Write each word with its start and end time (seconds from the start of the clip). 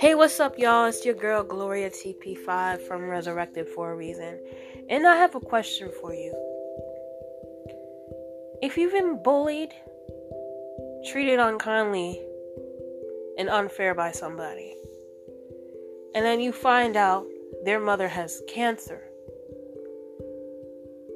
Hey, 0.00 0.14
what's 0.14 0.40
up, 0.40 0.58
y'all? 0.58 0.86
It's 0.86 1.04
your 1.04 1.14
girl 1.14 1.42
Gloria 1.42 1.90
TP5 1.90 2.80
from 2.80 3.10
Resurrected 3.10 3.68
for 3.68 3.92
a 3.92 3.94
Reason. 3.94 4.40
And 4.88 5.06
I 5.06 5.16
have 5.16 5.34
a 5.34 5.40
question 5.40 5.90
for 6.00 6.14
you. 6.14 6.32
If 8.62 8.78
you've 8.78 8.92
been 8.92 9.22
bullied, 9.22 9.74
treated 11.10 11.38
unkindly, 11.38 12.18
and 13.36 13.50
unfair 13.50 13.94
by 13.94 14.12
somebody, 14.12 14.74
and 16.14 16.24
then 16.24 16.40
you 16.40 16.52
find 16.52 16.96
out 16.96 17.26
their 17.66 17.80
mother 17.80 18.08
has 18.08 18.40
cancer, 18.48 19.02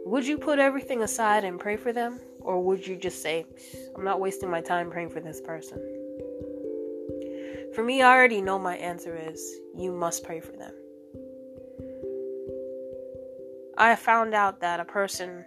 would 0.05 0.27
you 0.27 0.37
put 0.37 0.59
everything 0.59 1.03
aside 1.03 1.45
and 1.45 1.59
pray 1.59 1.79
for 1.79 1.95
them? 1.95 2.21
Or 2.45 2.62
would 2.62 2.86
you 2.86 2.96
just 2.96 3.22
say, 3.22 3.46
I'm 3.96 4.04
not 4.04 4.20
wasting 4.20 4.50
my 4.50 4.61
time 4.61 4.91
praying 4.91 5.11
for 5.11 5.20
this 5.20 5.41
person? 5.41 5.78
For 7.74 7.83
me, 7.83 8.02
I 8.02 8.12
already 8.12 8.42
know 8.42 8.59
my 8.59 8.77
answer 8.77 9.16
is 9.16 9.60
you 9.74 9.92
must 9.92 10.24
pray 10.24 10.41
for 10.41 10.52
them. 10.52 10.74
I 13.78 13.97
found 13.97 14.34
out 14.34 14.60
that 14.60 14.80
a 14.80 14.84
person 14.84 15.45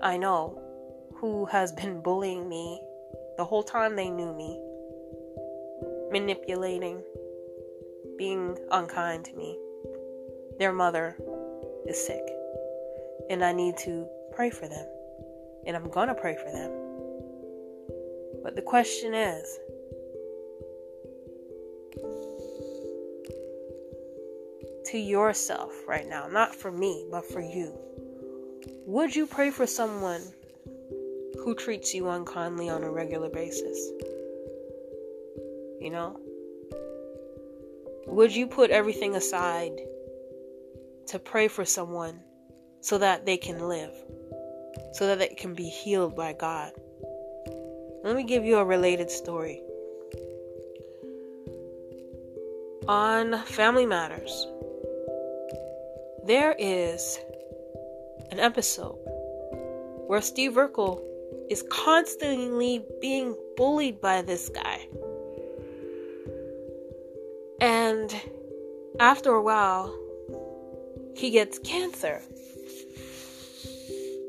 I 0.00 0.16
know 0.16 0.62
who 1.16 1.46
has 1.46 1.72
been 1.72 2.00
bullying 2.00 2.48
me 2.48 2.80
the 3.36 3.44
whole 3.44 3.62
time 3.62 3.96
they 3.96 4.08
knew 4.08 4.32
me, 4.32 4.60
manipulating, 6.10 7.02
being 8.16 8.56
unkind 8.70 9.24
to 9.24 9.34
me, 9.34 9.58
their 10.58 10.72
mother 10.72 11.16
is 11.86 12.06
sick. 12.06 12.22
And 13.28 13.44
I 13.44 13.52
need 13.52 13.76
to 13.78 14.06
pray 14.32 14.50
for 14.50 14.68
them. 14.68 14.86
And 15.66 15.76
I'm 15.76 15.90
going 15.90 16.08
to 16.08 16.14
pray 16.14 16.36
for 16.36 16.50
them. 16.50 16.70
But 18.42 18.54
the 18.54 18.62
question 18.62 19.14
is, 19.14 19.58
to 24.86 24.98
yourself 24.98 25.72
right 25.88 26.08
now, 26.08 26.28
not 26.28 26.54
for 26.54 26.70
me, 26.70 27.06
but 27.10 27.24
for 27.24 27.40
you. 27.40 27.76
Would 28.86 29.16
you 29.16 29.26
pray 29.26 29.50
for 29.50 29.66
someone 29.66 30.22
who 31.42 31.56
treats 31.56 31.92
you 31.92 32.08
unkindly 32.08 32.68
on 32.68 32.84
a 32.84 32.90
regular 32.90 33.28
basis? 33.28 33.90
You 35.80 35.90
know? 35.90 36.20
Would 38.06 38.34
you 38.34 38.46
put 38.46 38.70
everything 38.70 39.16
aside 39.16 39.72
to 41.08 41.18
pray 41.18 41.48
for 41.48 41.64
someone 41.64 42.20
so 42.80 42.98
that 42.98 43.26
they 43.26 43.36
can 43.36 43.68
live, 43.68 43.92
so 44.92 45.06
that 45.06 45.20
it 45.20 45.36
can 45.36 45.54
be 45.54 45.68
healed 45.68 46.14
by 46.14 46.32
God? 46.32 46.72
Let 48.02 48.16
me 48.16 48.22
give 48.22 48.44
you 48.44 48.58
a 48.58 48.64
related 48.64 49.10
story. 49.10 49.62
On 52.88 53.44
Family 53.46 53.84
Matters, 53.84 54.46
there 56.24 56.54
is 56.58 57.18
an 58.30 58.38
episode 58.38 58.98
where 60.06 60.20
Steve 60.20 60.52
Urkel 60.52 61.02
is 61.50 61.64
constantly 61.68 62.84
being 63.00 63.36
bullied 63.56 64.00
by 64.00 64.22
this 64.22 64.48
guy. 64.48 64.86
And 67.60 68.14
after 69.00 69.30
a 69.30 69.42
while, 69.42 69.92
he 71.16 71.30
gets 71.30 71.58
cancer. 71.58 72.22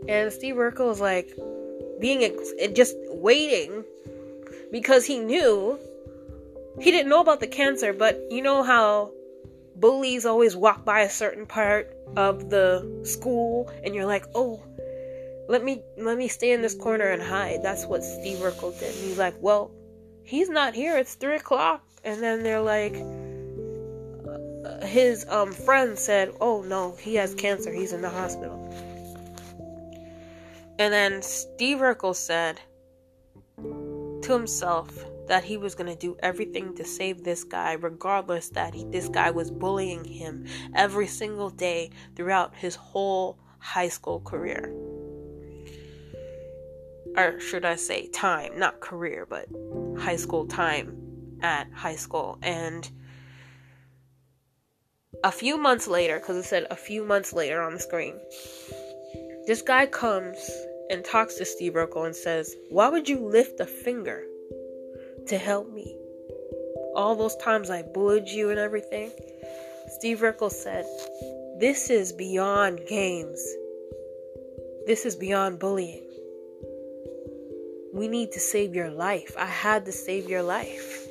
And 0.07 0.31
Steve 0.31 0.55
Urkel 0.55 0.91
is 0.91 1.01
like 1.01 1.37
being 1.99 2.23
ex- 2.23 2.53
just 2.73 2.95
waiting 3.09 3.83
because 4.71 5.05
he 5.05 5.19
knew 5.19 5.79
he 6.79 6.91
didn't 6.91 7.09
know 7.09 7.21
about 7.21 7.39
the 7.39 7.47
cancer, 7.47 7.93
but 7.93 8.19
you 8.29 8.41
know 8.41 8.63
how 8.63 9.11
bullies 9.75 10.25
always 10.25 10.55
walk 10.55 10.85
by 10.85 11.01
a 11.01 11.09
certain 11.09 11.45
part 11.45 11.95
of 12.15 12.49
the 12.49 13.01
school 13.03 13.71
and 13.83 13.93
you're 13.93 14.05
like, 14.05 14.25
oh, 14.35 14.61
let 15.49 15.63
me 15.63 15.81
let 15.97 16.17
me 16.17 16.27
stay 16.27 16.51
in 16.51 16.61
this 16.61 16.75
corner 16.75 17.05
and 17.05 17.21
hide. 17.21 17.63
That's 17.63 17.85
what 17.85 18.03
Steve 18.03 18.37
Urkel 18.37 18.77
did. 18.79 18.93
And 18.93 19.03
he's 19.03 19.17
like, 19.17 19.35
well, 19.39 19.71
he's 20.23 20.49
not 20.49 20.73
here. 20.73 20.97
It's 20.97 21.15
three 21.15 21.35
o'clock. 21.35 21.83
And 22.03 22.21
then 22.21 22.43
they're 22.43 22.61
like, 22.61 22.95
uh, 24.65 24.85
his 24.85 25.25
um 25.29 25.51
friend 25.51 25.97
said, 25.97 26.33
oh 26.41 26.61
no, 26.61 26.95
he 26.99 27.15
has 27.15 27.33
cancer. 27.33 27.71
He's 27.71 27.93
in 27.93 28.01
the 28.01 28.09
hospital. 28.09 28.66
And 30.79 30.93
then 30.93 31.21
Steve 31.21 31.77
Urkel 31.77 32.15
said 32.15 32.61
to 33.57 34.33
himself, 34.33 35.05
that 35.27 35.43
he 35.43 35.57
was 35.57 35.75
going 35.75 35.91
to 35.91 35.99
do 35.99 36.17
everything 36.19 36.73
to 36.75 36.85
save 36.85 37.23
this 37.23 37.43
guy, 37.43 37.73
regardless 37.73 38.49
that 38.49 38.73
he, 38.73 38.85
this 38.85 39.09
guy 39.09 39.29
was 39.29 39.51
bullying 39.51 40.03
him 40.03 40.45
every 40.75 41.07
single 41.07 41.49
day 41.49 41.91
throughout 42.15 42.55
his 42.55 42.75
whole 42.75 43.37
high 43.59 43.89
school 43.89 44.21
career. 44.21 44.73
Or 47.15 47.39
should 47.39 47.65
I 47.65 47.75
say, 47.75 48.07
time, 48.07 48.57
not 48.57 48.79
career, 48.79 49.25
but 49.25 49.47
high 49.97 50.15
school 50.15 50.45
time 50.47 50.95
at 51.41 51.71
high 51.73 51.95
school. 51.95 52.37
And 52.41 52.89
a 55.23 55.31
few 55.31 55.57
months 55.57 55.87
later, 55.87 56.19
because 56.19 56.37
it 56.37 56.43
said 56.43 56.67
a 56.69 56.75
few 56.75 57.03
months 57.03 57.33
later 57.33 57.61
on 57.61 57.73
the 57.73 57.79
screen, 57.79 58.19
this 59.47 59.61
guy 59.61 59.85
comes 59.85 60.51
and 60.89 61.05
talks 61.05 61.35
to 61.35 61.45
Steve 61.45 61.73
Urkel 61.73 62.05
and 62.05 62.15
says, 62.15 62.55
Why 62.69 62.89
would 62.89 63.07
you 63.07 63.17
lift 63.19 63.59
a 63.61 63.65
finger? 63.65 64.25
to 65.27 65.37
help 65.37 65.71
me. 65.73 65.95
All 66.95 67.15
those 67.15 67.35
times 67.37 67.69
I 67.69 67.81
bullied 67.81 68.29
you 68.29 68.49
and 68.49 68.59
everything. 68.59 69.11
Steve 69.89 70.19
Urkel 70.19 70.51
said, 70.51 70.85
This 71.59 71.89
is 71.89 72.13
beyond 72.13 72.81
games. 72.87 73.45
This 74.85 75.05
is 75.05 75.15
beyond 75.15 75.59
bullying. 75.59 76.03
We 77.93 78.07
need 78.07 78.31
to 78.33 78.39
save 78.39 78.73
your 78.73 78.89
life. 78.89 79.35
I 79.37 79.45
had 79.45 79.85
to 79.85 79.91
save 79.91 80.29
your 80.29 80.43
life. 80.43 81.07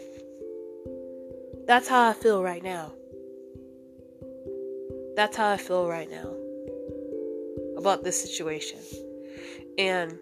That's 1.67 1.89
how 1.89 2.09
I 2.09 2.13
feel 2.13 2.43
right 2.43 2.63
now. 2.63 2.93
That's 5.15 5.37
how 5.37 5.51
I 5.51 5.57
feel 5.57 5.89
right 5.89 6.11
now 6.11 6.36
about 7.87 8.03
this 8.03 8.21
situation. 8.21 8.81
And 9.79 10.19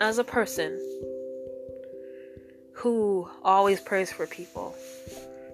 as 0.00 0.18
a 0.18 0.24
person, 0.24 0.80
who 2.82 3.28
always 3.42 3.78
prays 3.80 4.10
for 4.10 4.26
people. 4.26 4.74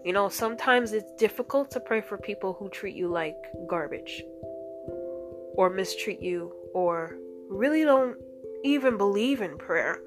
You 0.03 0.15
know, 0.15 0.31
sometimes 0.31 0.93
it's 0.93 1.13
difficult 1.19 1.71
to 1.73 1.81
pray 1.81 2.01
for 2.01 2.17
people 2.17 2.55
who 2.55 2.71
treat 2.71 2.97
you 2.97 3.09
like 3.09 3.37
garbage 3.69 4.23
or 5.57 5.69
mistreat 5.69 6.23
you 6.23 6.55
or 6.73 7.19
really 7.51 7.83
don't 7.83 8.17
even 8.65 8.97
believe 8.97 9.43
in 9.43 9.59
prayer. 9.59 9.99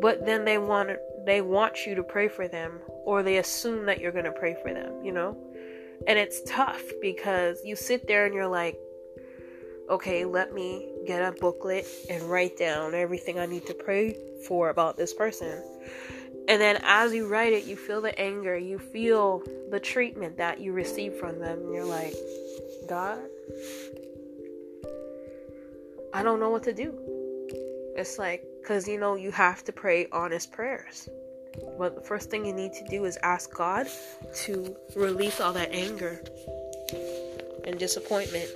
But 0.00 0.26
then 0.26 0.44
they 0.44 0.58
want 0.58 0.90
they 1.24 1.40
want 1.40 1.86
you 1.86 1.94
to 1.94 2.02
pray 2.02 2.26
for 2.26 2.48
them 2.48 2.80
or 3.04 3.22
they 3.22 3.36
assume 3.36 3.86
that 3.86 4.00
you're 4.00 4.12
going 4.12 4.24
to 4.24 4.32
pray 4.32 4.56
for 4.60 4.74
them, 4.74 5.04
you 5.04 5.12
know? 5.12 5.36
And 6.08 6.18
it's 6.18 6.42
tough 6.46 6.82
because 7.00 7.60
you 7.64 7.76
sit 7.76 8.08
there 8.08 8.26
and 8.26 8.34
you're 8.34 8.48
like, 8.48 8.76
okay, 9.88 10.24
let 10.24 10.54
me 10.54 10.88
get 11.06 11.22
a 11.22 11.32
booklet 11.32 11.86
and 12.08 12.22
write 12.24 12.56
down 12.56 12.94
everything 12.94 13.38
I 13.38 13.46
need 13.46 13.66
to 13.66 13.74
pray 13.74 14.16
for 14.46 14.70
about 14.70 14.96
this 14.96 15.12
person. 15.12 15.62
And 16.48 16.60
then 16.60 16.78
as 16.82 17.14
you 17.14 17.26
write 17.26 17.52
it, 17.52 17.64
you 17.64 17.76
feel 17.76 18.00
the 18.00 18.18
anger, 18.18 18.56
you 18.56 18.78
feel 18.78 19.42
the 19.70 19.80
treatment 19.80 20.36
that 20.36 20.60
you 20.60 20.72
receive 20.72 21.14
from 21.14 21.38
them. 21.38 21.58
And 21.58 21.74
you're 21.74 21.84
like, 21.84 22.14
God, 22.88 23.18
I 26.12 26.22
don't 26.22 26.40
know 26.40 26.50
what 26.50 26.62
to 26.64 26.74
do. 26.74 26.98
It's 27.96 28.18
like, 28.18 28.44
because 28.60 28.86
you 28.86 28.98
know, 28.98 29.14
you 29.14 29.30
have 29.30 29.64
to 29.64 29.72
pray 29.72 30.06
honest 30.12 30.52
prayers. 30.52 31.08
But 31.78 31.94
the 31.94 32.00
first 32.00 32.30
thing 32.30 32.44
you 32.44 32.52
need 32.52 32.72
to 32.74 32.84
do 32.88 33.04
is 33.04 33.16
ask 33.22 33.54
God 33.54 33.86
to 34.34 34.76
release 34.96 35.40
all 35.40 35.52
that 35.52 35.70
anger 35.72 36.22
and 37.64 37.78
disappointment 37.78 38.50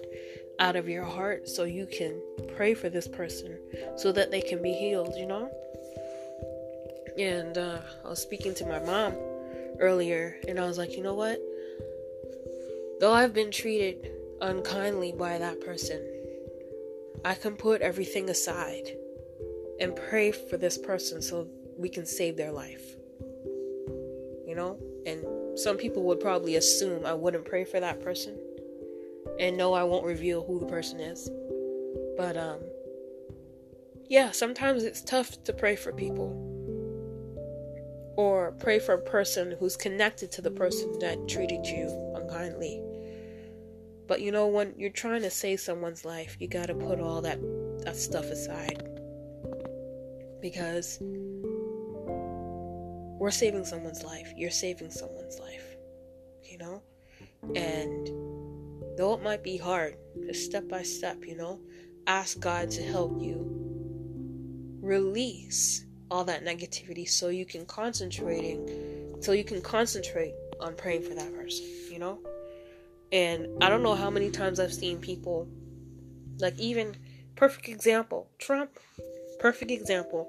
out 0.59 0.77
of 0.77 0.89
your 0.89 1.05
heart 1.05 1.49
so 1.49 1.65
you 1.65 1.87
can 1.87 2.21
pray 2.57 2.75
for 2.75 2.89
this 2.89 3.07
person 3.07 3.59
so 3.97 4.13
that 4.13 4.31
they 4.31 4.41
can 4.41 4.61
be 4.63 4.73
healed, 4.73 5.15
you 5.17 5.27
know? 5.27 5.51
And 7.19 7.57
uh, 7.59 7.79
I 8.05 8.09
was 8.09 8.21
speaking 8.21 8.55
to 8.55 8.67
my 8.67 8.79
mom 8.81 9.15
earlier, 9.81 10.37
and 10.47 10.59
I 10.59 10.67
was 10.67 10.79
like, 10.79 10.97
you 10.97 11.03
know 11.03 11.15
what? 11.15 11.41
Though 13.01 13.13
I've 13.13 13.35
been 13.35 13.51
treated 13.51 14.11
unkindly 14.41 15.13
by 15.13 15.39
that 15.39 15.61
person, 15.61 16.05
I 17.25 17.35
can 17.35 17.57
put 17.57 17.81
everything 17.81 18.31
aside 18.31 18.97
and 19.81 19.95
pray 19.95 20.33
for 20.33 20.57
this 20.57 20.79
person 20.79 21.23
so 21.23 21.49
we 21.77 21.89
can 21.89 22.07
save 22.07 22.37
their 22.37 22.53
life. 22.53 22.97
You 24.47 24.55
know? 24.57 24.79
And 25.07 25.59
some 25.59 25.77
people 25.77 26.03
would 26.05 26.21
probably 26.21 26.57
assume 26.57 27.07
I 27.07 27.15
wouldn't 27.15 27.45
pray 27.45 27.65
for 27.65 27.81
that 27.81 28.01
person. 28.01 28.39
And 29.39 29.57
no, 29.57 29.73
I 29.73 29.85
won't 29.85 30.05
reveal 30.05 30.45
who 30.45 30.59
the 30.59 30.67
person 30.67 31.01
is. 31.01 31.31
But 32.17 32.37
um 32.37 32.61
yeah, 34.09 34.31
sometimes 34.31 34.85
it's 34.85 35.03
tough 35.03 35.43
to 35.45 35.53
pray 35.53 35.77
for 35.77 35.93
people 35.93 36.45
or 38.17 38.53
pray 38.59 38.81
for 38.81 38.95
a 38.95 39.01
person 39.01 39.55
who's 39.61 39.77
connected 39.77 40.33
to 40.33 40.43
the 40.43 40.51
person 40.51 40.99
that 40.99 41.29
treated 41.29 41.65
you 41.65 41.87
unkindly. 42.17 42.83
But 44.09 44.23
you 44.23 44.33
know, 44.33 44.49
when 44.49 44.75
you're 44.77 44.91
trying 44.91 45.23
to 45.23 45.31
save 45.31 45.61
someone's 45.61 46.05
life, 46.05 46.37
you 46.41 46.49
gotta 46.49 46.75
put 46.75 46.99
all 46.99 47.21
that, 47.23 47.39
that 47.85 47.97
stuff 47.97 48.25
aside. 48.25 48.83
Because 50.41 50.99
we're 53.21 53.31
saving 53.31 53.65
someone's 53.65 54.03
life. 54.03 54.33
You're 54.37 54.51
saving 54.51 54.91
someone's 54.91 55.39
life. 55.39 55.77
You 56.43 56.59
know? 56.59 56.83
And 57.55 58.09
though 58.99 59.15
it 59.15 59.23
might 59.23 59.45
be 59.45 59.57
hard, 59.57 59.97
just 60.27 60.45
step 60.45 60.69
by 60.69 60.83
step, 60.83 61.25
you 61.25 61.37
know, 61.37 61.61
ask 62.09 62.39
God 62.41 62.69
to 62.73 62.83
help 62.83 63.23
you 63.23 63.47
release 64.83 65.87
all 66.11 66.25
that 66.25 66.45
negativity 66.45 67.09
so 67.09 67.29
you 67.29 67.47
can 67.47 67.65
concentrating 67.65 69.17
so 69.21 69.33
you 69.33 69.45
can 69.45 69.61
concentrate 69.61 70.35
on 70.61 70.75
praying 70.75 71.03
for 71.03 71.15
that 71.15 71.33
person, 71.35 71.65
you 71.91 71.99
know? 71.99 72.19
And 73.13 73.63
I 73.63 73.69
don't 73.69 73.83
know 73.83 73.95
how 73.95 74.11
many 74.11 74.31
times 74.31 74.59
I've 74.59 74.73
seen 74.73 74.99
people 74.99 75.49
like 76.41 76.59
even 76.59 76.97
perfect 77.37 77.69
example, 77.69 78.29
Trump, 78.39 78.79
perfect 79.39 79.71
example. 79.71 80.27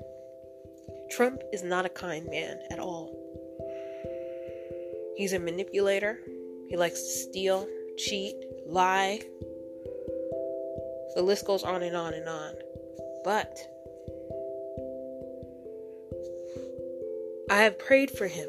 Trump 1.10 1.42
is 1.52 1.64
not 1.64 1.86
a 1.86 1.90
kind 1.90 2.28
man 2.30 2.60
at 2.72 2.78
all. 2.78 3.16
He's 5.18 5.34
a 5.34 5.40
manipulator. 5.40 6.20
He 6.68 6.78
likes 6.78 7.02
to 7.02 7.10
steal, 7.10 7.68
cheat, 8.00 8.36
lie. 8.66 9.20
The 11.16 11.22
list 11.22 11.46
goes 11.46 11.64
on 11.64 11.84
and 11.84 11.96
on 11.96 12.14
and 12.14 12.28
on. 12.28 12.54
But 13.24 13.58
I 17.50 17.58
have 17.58 17.78
prayed 17.78 18.12
for 18.12 18.28
him. 18.28 18.48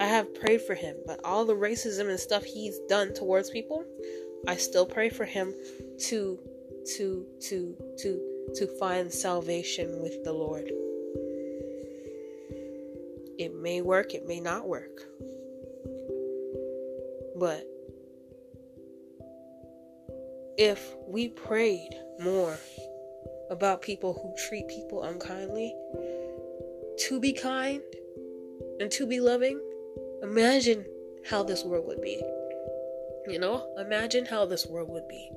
I 0.00 0.06
have 0.06 0.34
prayed 0.34 0.62
for 0.62 0.74
him, 0.74 0.96
but 1.06 1.20
all 1.24 1.44
the 1.44 1.54
racism 1.54 2.08
and 2.08 2.18
stuff 2.18 2.42
he's 2.42 2.78
done 2.88 3.12
towards 3.12 3.50
people, 3.50 3.84
I 4.48 4.56
still 4.56 4.86
pray 4.86 5.10
for 5.10 5.26
him 5.26 5.54
to 6.08 6.38
to 6.96 7.26
to 7.42 7.76
to 7.98 8.52
to 8.54 8.66
find 8.78 9.12
salvation 9.12 10.00
with 10.00 10.24
the 10.24 10.32
Lord. 10.32 10.72
It 13.38 13.54
may 13.54 13.82
work, 13.82 14.14
it 14.14 14.26
may 14.26 14.40
not 14.40 14.66
work. 14.66 15.02
But 17.40 17.66
if 20.58 20.94
we 21.08 21.28
prayed 21.28 21.98
more 22.20 22.58
about 23.50 23.80
people 23.80 24.12
who 24.12 24.34
treat 24.46 24.68
people 24.68 25.04
unkindly, 25.04 25.74
to 27.08 27.18
be 27.18 27.32
kind 27.32 27.80
and 28.78 28.90
to 28.90 29.06
be 29.06 29.20
loving, 29.20 29.58
imagine 30.22 30.84
how 31.30 31.42
this 31.42 31.64
world 31.64 31.86
would 31.86 32.02
be. 32.02 32.22
You 33.26 33.38
know, 33.38 33.74
imagine 33.78 34.26
how 34.26 34.44
this 34.44 34.66
world 34.66 34.90
would 34.90 35.08
be. 35.08 35.30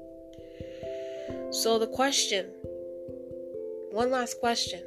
So, 1.52 1.80
the 1.80 1.88
question 1.88 2.48
one 3.92 4.12
last 4.12 4.42
question 4.42 4.84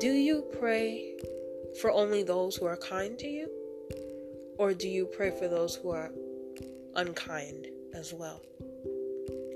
Do 0.00 0.08
you 0.08 0.42
pray 0.58 1.16
for 1.80 1.92
only 1.92 2.24
those 2.24 2.56
who 2.56 2.66
are 2.66 2.76
kind 2.76 3.16
to 3.20 3.28
you? 3.28 3.61
Or 4.62 4.72
do 4.72 4.88
you 4.88 5.06
pray 5.06 5.32
for 5.32 5.48
those 5.48 5.74
who 5.74 5.90
are 5.90 6.12
unkind 6.94 7.66
as 7.94 8.14
well? 8.14 8.40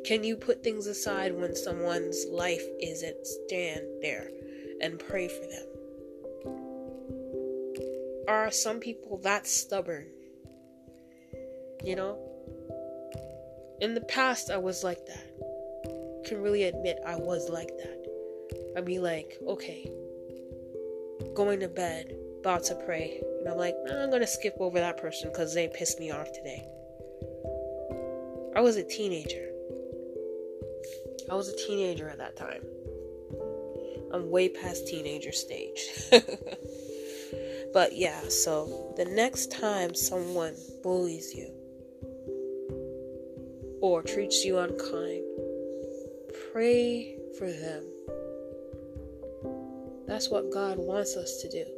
Can 0.05 0.25
you 0.25 0.35
put 0.35 0.65
things 0.65 0.89
aside 0.89 1.33
when 1.33 1.55
someone's 1.55 2.27
life 2.29 2.65
is 2.81 3.05
at 3.05 3.25
stand 3.25 3.83
there 4.03 4.29
and 4.81 4.99
pray 4.99 5.29
for 5.29 5.47
them? 5.47 5.67
Are 8.27 8.51
some 8.51 8.81
people 8.81 9.19
that 9.19 9.47
stubborn? 9.47 10.07
You 11.85 11.95
know? 11.95 12.19
In 13.81 13.95
the 13.95 14.01
past, 14.01 14.51
I 14.51 14.57
was 14.57 14.83
like 14.83 15.07
that. 15.07 16.25
can 16.27 16.43
really 16.43 16.65
admit 16.65 16.99
I 17.07 17.15
was 17.15 17.49
like 17.49 17.71
that. 17.79 18.07
I'd 18.77 18.85
be 18.85 18.99
like, 18.99 19.39
okay, 19.47 19.89
going 21.37 21.61
to 21.61 21.69
bed, 21.69 22.13
about 22.41 22.65
to 22.65 22.75
pray, 22.75 23.23
I'm 23.49 23.59
like, 23.59 23.75
nah, 23.85 24.03
I'm 24.03 24.11
gonna 24.11 24.27
skip 24.27 24.57
over 24.61 24.79
that 24.79 24.97
person 24.97 25.31
because 25.31 25.55
they 25.55 25.69
pissed 25.69 26.01
me 26.01 26.11
off 26.11 26.33
today. 26.33 26.67
I 28.57 28.61
was 28.61 28.77
a 28.77 28.85
teenager. 28.85 29.51
I 31.31 31.35
was 31.35 31.49
a 31.49 31.57
teenager 31.57 32.09
at 32.09 32.19
that 32.19 32.37
time. 32.37 32.63
I'm 34.13 34.31
way 34.31 34.49
past 34.49 34.87
teenager 34.87 35.33
stage. 35.33 35.81
but 37.73 37.95
yeah, 37.97 38.21
so 38.29 38.95
the 38.97 39.05
next 39.05 39.51
time 39.53 39.95
someone 39.95 40.55
bullies 40.83 41.35
you 41.35 41.53
or 43.83 44.03
treats 44.03 44.45
you 44.45 44.59
unkind, 44.59 45.23
pray 46.53 47.19
for 47.39 47.51
them. 47.51 47.85
That's 50.07 50.31
what 50.31 50.51
God 50.51 50.79
wants 50.79 51.17
us 51.17 51.43
to 51.43 51.51
do. 51.51 51.76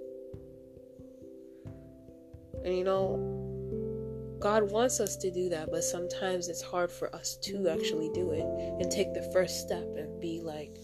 And 2.65 2.77
you 2.77 2.85
know, 2.85 4.37
God 4.41 4.71
wants 4.71 5.01
us 5.01 5.17
to 5.17 5.31
do 5.31 5.49
that, 5.49 5.71
but 5.71 5.83
sometimes 5.83 6.49
it's 6.49 6.63
hard 6.63 6.93
for 6.93 7.15
us 7.15 7.37
to 7.43 7.69
actually 7.69 8.11
do 8.15 8.31
it 8.31 8.45
and 8.81 8.91
take 8.91 9.13
the 9.13 9.29
first 9.33 9.61
step 9.61 9.85
and 9.97 10.21
be 10.21 10.41
like, 10.41 10.77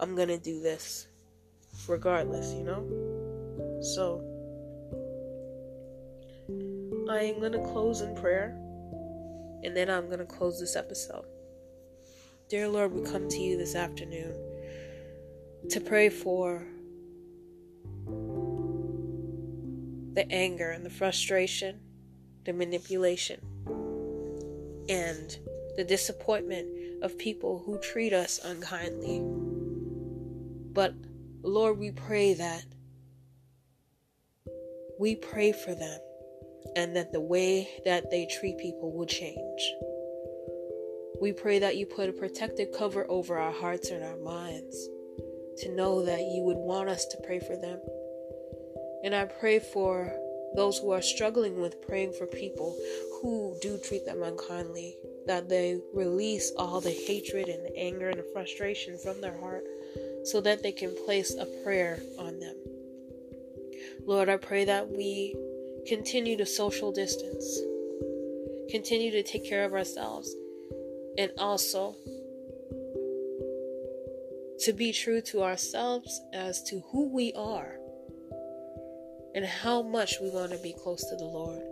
I'm 0.00 0.16
gonna 0.16 0.38
do 0.38 0.60
this 0.60 1.06
regardless, 1.86 2.52
you 2.52 2.64
know? 2.64 3.80
So, 3.82 4.28
I 7.08 7.24
am 7.24 7.40
gonna 7.40 7.64
close 7.72 8.00
in 8.00 8.16
prayer 8.16 8.56
and 9.62 9.76
then 9.76 9.88
I'm 9.88 10.10
gonna 10.10 10.24
close 10.24 10.58
this 10.58 10.74
episode. 10.74 11.24
Dear 12.48 12.68
Lord, 12.68 12.92
we 12.92 13.02
come 13.02 13.28
to 13.28 13.38
you 13.38 13.56
this 13.56 13.74
afternoon 13.76 14.34
to 15.70 15.80
pray 15.80 16.08
for 16.08 16.66
the 20.14 20.30
anger 20.30 20.70
and 20.70 20.84
the 20.84 20.90
frustration, 20.90 21.80
the 22.44 22.52
manipulation, 22.52 23.40
and 24.88 25.38
the 25.76 25.84
disappointment 25.84 27.02
of 27.02 27.18
people 27.18 27.62
who 27.64 27.78
treat 27.80 28.12
us 28.12 28.40
unkindly. 28.44 29.20
But 30.72 30.94
Lord, 31.42 31.78
we 31.78 31.90
pray 31.90 32.34
that 32.34 32.64
we 34.98 35.16
pray 35.16 35.52
for 35.52 35.74
them 35.74 35.98
and 36.76 36.94
that 36.94 37.12
the 37.12 37.20
way 37.20 37.68
that 37.84 38.10
they 38.10 38.26
treat 38.26 38.58
people 38.58 38.92
will 38.92 39.06
change. 39.06 39.72
We 41.20 41.32
pray 41.32 41.58
that 41.58 41.76
you 41.76 41.86
put 41.86 42.08
a 42.08 42.12
protective 42.12 42.68
cover 42.76 43.06
over 43.08 43.38
our 43.38 43.52
hearts 43.52 43.90
and 43.90 44.04
our 44.04 44.18
minds 44.18 44.88
to 45.58 45.74
know 45.74 46.04
that 46.04 46.20
you 46.20 46.42
would 46.44 46.56
want 46.56 46.88
us 46.88 47.06
to 47.06 47.18
pray 47.24 47.40
for 47.40 47.56
them 47.56 47.80
and 49.02 49.14
I 49.14 49.24
pray 49.24 49.58
for 49.58 50.12
those 50.54 50.78
who 50.78 50.90
are 50.90 51.02
struggling 51.02 51.60
with 51.60 51.80
praying 51.86 52.12
for 52.12 52.26
people 52.26 52.76
who 53.20 53.56
do 53.60 53.78
treat 53.78 54.04
them 54.04 54.22
unkindly, 54.22 54.96
that 55.26 55.48
they 55.48 55.80
release 55.94 56.52
all 56.56 56.80
the 56.80 56.90
hatred 56.90 57.48
and 57.48 57.64
the 57.64 57.76
anger 57.76 58.08
and 58.08 58.18
the 58.18 58.30
frustration 58.32 58.98
from 58.98 59.20
their 59.20 59.38
heart 59.38 59.64
so 60.24 60.40
that 60.40 60.62
they 60.62 60.72
can 60.72 60.94
place 61.04 61.34
a 61.34 61.46
prayer 61.64 62.00
on 62.18 62.38
them. 62.38 62.56
Lord, 64.06 64.28
I 64.28 64.36
pray 64.36 64.64
that 64.64 64.88
we 64.88 65.34
continue 65.86 66.36
to 66.36 66.46
social 66.46 66.92
distance, 66.92 67.60
continue 68.70 69.10
to 69.10 69.22
take 69.22 69.48
care 69.48 69.64
of 69.64 69.72
ourselves, 69.72 70.34
and 71.18 71.30
also 71.38 71.96
to 74.60 74.72
be 74.72 74.92
true 74.92 75.20
to 75.20 75.42
ourselves 75.42 76.20
as 76.32 76.62
to 76.64 76.80
who 76.92 77.08
we 77.08 77.32
are 77.32 77.76
and 79.34 79.44
how 79.44 79.82
much 79.82 80.20
we 80.20 80.30
want 80.30 80.52
to 80.52 80.58
be 80.58 80.72
close 80.72 81.04
to 81.08 81.16
the 81.16 81.24
Lord. 81.24 81.62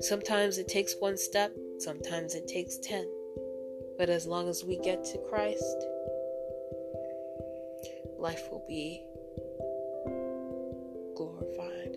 Sometimes 0.00 0.58
it 0.58 0.68
takes 0.68 0.94
one 0.98 1.16
step, 1.16 1.52
sometimes 1.78 2.34
it 2.34 2.48
takes 2.48 2.76
10. 2.78 3.08
But 3.98 4.10
as 4.10 4.26
long 4.26 4.48
as 4.48 4.64
we 4.64 4.78
get 4.78 5.04
to 5.04 5.18
Christ, 5.30 5.86
life 8.18 8.42
will 8.50 8.64
be 8.68 9.04
glorified 11.16 11.96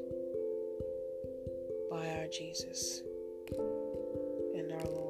by 1.89 2.07
our 2.19 2.27
Jesus 2.27 3.01
and 4.55 4.71
our 4.71 4.85
Lord. 4.85 5.08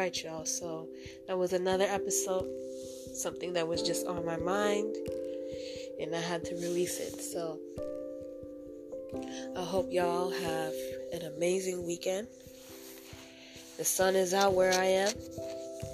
Right, 0.00 0.24
y'all. 0.24 0.46
So 0.46 0.88
that 1.28 1.36
was 1.36 1.52
another 1.52 1.84
episode 1.84 2.48
something 3.14 3.52
that 3.52 3.68
was 3.68 3.82
just 3.82 4.06
on 4.06 4.24
my 4.24 4.38
mind 4.38 4.96
and 6.00 6.14
I 6.16 6.20
had 6.20 6.42
to 6.46 6.54
release 6.54 6.98
it. 6.98 7.20
So 7.20 7.58
I 9.58 9.62
hope 9.62 9.92
y'all 9.92 10.30
have 10.30 10.72
an 11.12 11.30
amazing 11.36 11.86
weekend. 11.86 12.28
The 13.76 13.84
sun 13.84 14.16
is 14.16 14.32
out 14.32 14.54
where 14.54 14.72
I 14.72 14.86
am. 14.86 15.12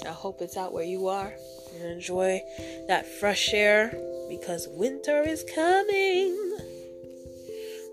I 0.04 0.12
hope 0.12 0.40
it's 0.40 0.56
out 0.56 0.72
where 0.72 0.84
you 0.84 1.08
are. 1.08 1.34
And 1.74 1.84
enjoy 1.90 2.40
that 2.86 3.06
fresh 3.18 3.52
air 3.52 3.92
because 4.28 4.68
winter 4.70 5.22
is 5.22 5.44
coming. 5.52 6.58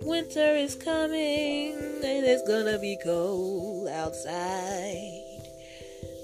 Winter 0.02 0.56
is 0.56 0.76
coming 0.76 1.74
and 1.74 2.26
it's 2.26 2.48
gonna 2.48 2.78
be 2.78 3.00
cold 3.04 3.88
outside. 3.88 5.33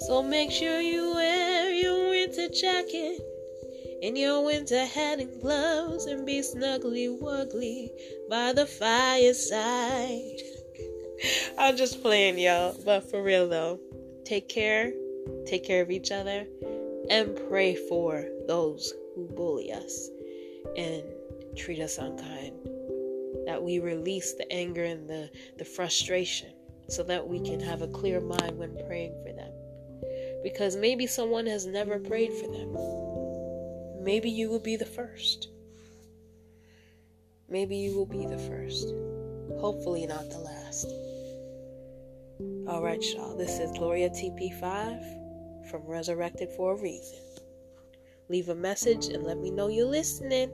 So 0.10 0.24
make 0.24 0.50
sure 0.50 0.82
you 0.82 1.14
wear 1.14 1.72
your 1.72 2.10
winter 2.10 2.50
jacket 2.50 3.22
and 4.02 4.18
your 4.18 4.44
winter 4.44 4.84
hat 4.84 5.20
and 5.20 5.40
gloves 5.40 6.06
and 6.06 6.26
be 6.26 6.40
snuggly 6.40 7.16
wuggly 7.16 7.90
by 8.28 8.52
the 8.52 8.66
fireside. 8.66 10.42
I'm 11.60 11.78
just 11.78 12.02
playing, 12.02 12.40
y'all, 12.40 12.76
but 12.84 13.08
for 13.12 13.22
real 13.22 13.48
though, 13.48 13.80
take 14.26 14.50
care, 14.50 14.92
take 15.46 15.64
care 15.64 15.84
of 15.84 15.92
each 15.92 16.12
other, 16.12 16.48
and 17.12 17.40
pray 17.48 17.76
for 17.76 18.26
those 18.48 18.92
who 19.14 19.28
bully 19.28 19.72
us 19.72 20.10
and 20.76 21.04
treat 21.56 21.82
us 21.82 22.00
unkind. 22.00 22.56
That 23.46 23.62
we 23.62 23.78
release 23.78 24.34
the 24.34 24.52
anger 24.52 24.86
and 24.86 25.08
the, 25.08 25.30
the 25.60 25.66
frustration 25.66 26.50
so 26.88 27.04
that 27.04 27.28
we 27.28 27.40
can 27.40 27.60
have 27.60 27.84
a 27.84 27.88
clear 27.88 28.20
mind 28.20 28.58
when 28.58 28.76
praying 28.88 29.14
for 29.24 29.34
them. 29.34 29.52
Because 30.44 30.76
maybe 30.76 31.08
someone 31.08 31.46
has 31.48 31.66
never 31.66 32.00
prayed 32.00 32.34
for 32.34 32.48
them. 32.48 32.78
Maybe 34.04 34.30
you 34.30 34.50
will 34.50 34.60
be 34.60 34.76
the 34.76 34.86
first. 34.86 35.50
Maybe 37.50 37.76
you 37.76 37.96
will 37.96 38.06
be 38.06 38.26
the 38.26 38.38
first. 38.38 38.94
Hopefully, 39.60 40.06
not 40.06 40.30
the 40.30 40.40
last. 40.40 40.86
All 42.68 42.82
right, 42.82 43.04
y'all. 43.14 43.36
This 43.36 43.60
is 43.60 43.72
Gloria 43.72 44.10
TP5 44.10 45.70
from 45.70 45.82
Resurrected 45.86 46.50
for 46.56 46.74
a 46.74 46.82
Reason. 46.82 47.20
Leave 48.30 48.50
a 48.50 48.56
message 48.56 49.08
and 49.08 49.24
let 49.24 49.40
me 49.40 49.52
know 49.52 49.68
you're 49.68 49.86
listening. 49.86 50.52